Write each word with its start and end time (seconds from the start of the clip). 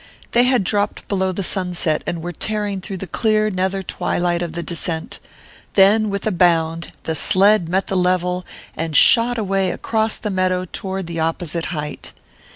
They 0.31 0.45
had 0.45 0.63
dropped 0.63 1.07
below 1.07 1.31
the 1.31 1.43
sunset 1.43 2.03
and 2.07 2.23
were 2.23 2.31
tearing 2.31 2.81
through 2.81 2.97
the 2.97 3.05
clear 3.05 3.51
nether 3.51 3.83
twilight 3.83 4.41
of 4.41 4.53
the 4.53 4.63
descent; 4.63 5.19
then, 5.75 6.09
with 6.09 6.25
a 6.25 6.31
bound, 6.31 6.91
the 7.03 7.13
sled 7.13 7.69
met 7.69 7.85
the 7.85 7.95
level, 7.95 8.43
and 8.75 8.95
shot 8.95 9.37
away 9.37 9.69
across 9.69 10.15
the 10.17 10.31
meadow 10.31 10.65
toward 10.65 11.05
the 11.05 11.19
opposite 11.19 11.65
height. 11.65 12.13